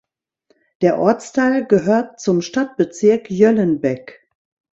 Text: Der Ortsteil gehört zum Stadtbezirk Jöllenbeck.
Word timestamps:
Der 0.81 0.97
Ortsteil 0.97 1.63
gehört 1.67 2.19
zum 2.19 2.41
Stadtbezirk 2.41 3.29
Jöllenbeck. 3.29 4.27